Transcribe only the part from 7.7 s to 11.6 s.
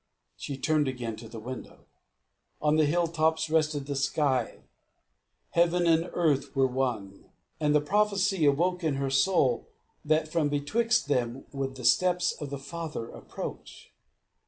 the prophecy awoke in her soul, that from betwixt them